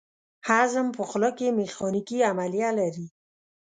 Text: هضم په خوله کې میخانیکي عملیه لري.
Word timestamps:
هضم 0.47 0.87
په 0.95 1.01
خوله 1.09 1.29
کې 1.37 1.57
میخانیکي 1.59 2.19
عملیه 2.31 2.69
لري. 2.79 3.05